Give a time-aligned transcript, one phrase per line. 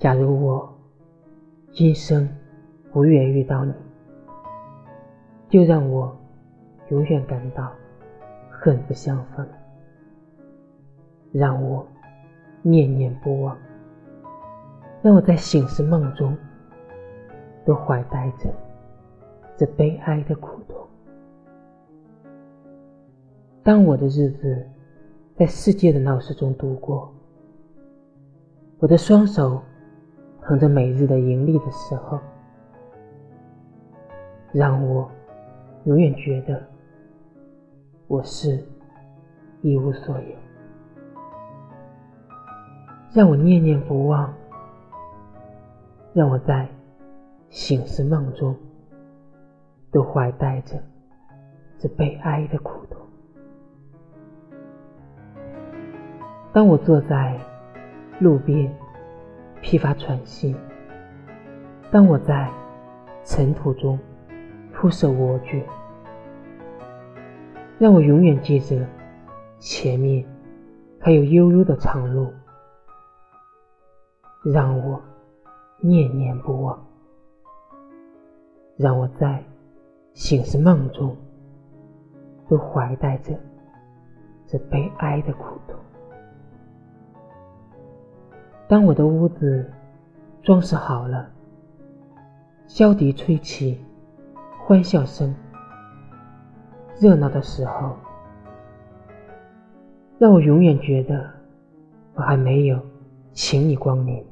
[0.00, 0.66] 假如我
[1.72, 2.26] 今生
[2.90, 3.74] 不愿遇到你，
[5.50, 6.16] 就让我
[6.88, 7.70] 永远感到
[8.50, 9.46] 恨不相逢，
[11.32, 11.86] 让我
[12.62, 13.54] 念念不忘，
[15.02, 16.34] 让我在醒时梦中
[17.66, 18.50] 都怀带着
[19.54, 20.78] 这悲哀的苦痛。
[23.62, 24.66] 当我的日子
[25.36, 27.12] 在世界的闹市中度过，
[28.78, 29.60] 我的双手
[30.42, 32.18] 捧着每日的盈利的时候，
[34.52, 35.08] 让我
[35.84, 36.60] 永远觉得
[38.08, 38.62] 我是
[39.62, 40.36] 一无所有，
[43.12, 44.34] 让我念念不忘，
[46.12, 46.68] 让我在
[47.48, 48.56] 醒时梦中
[49.92, 50.82] 都怀带着
[51.78, 53.00] 这悲哀的苦痛。
[56.52, 57.38] 当我坐在
[58.18, 58.74] 路边
[59.60, 60.56] 疲乏喘息，
[61.90, 62.50] 当我在
[63.24, 63.98] 尘土中
[64.72, 65.62] 铺设蜗居，
[67.78, 68.84] 让我永远记着
[69.58, 70.24] 前面
[70.98, 72.32] 还有悠悠的长路，
[74.42, 75.00] 让我
[75.78, 76.82] 念念不忘，
[78.76, 79.44] 让我在
[80.14, 81.14] 醒时梦中
[82.48, 83.38] 都怀带着
[84.46, 85.78] 这悲哀的苦痛。
[88.70, 89.68] 当我的屋子
[90.44, 91.28] 装饰好了，
[92.68, 93.84] 箫笛吹起，
[94.64, 95.34] 欢笑声
[97.00, 97.96] 热闹的时候，
[100.20, 101.28] 让我永远觉得
[102.14, 102.80] 我还没有
[103.32, 104.24] 请你光临，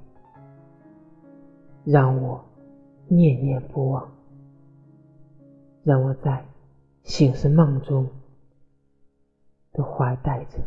[1.84, 2.40] 让我
[3.08, 4.08] 念念不忘，
[5.82, 6.46] 让我在
[7.02, 8.08] 醒时梦中
[9.72, 10.58] 都怀带着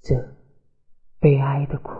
[0.00, 0.26] 这
[1.20, 1.92] 悲哀的苦。